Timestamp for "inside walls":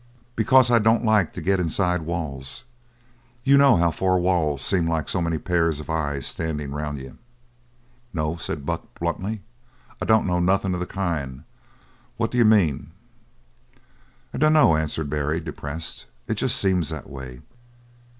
1.59-2.63